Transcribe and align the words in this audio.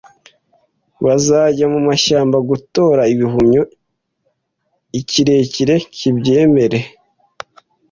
Bazajya 1.05 1.65
mumashyamba 1.73 2.37
gutora 2.49 3.01
ibihumyo, 3.13 3.61
ikirere 4.99 5.75
kibyemere 5.95 6.79